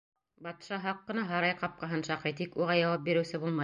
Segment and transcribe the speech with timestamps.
[0.45, 3.59] Батша һаҡ ҡына һарай ҡапҡаһын шаҡый, тик уға яуап биреүсе булмай.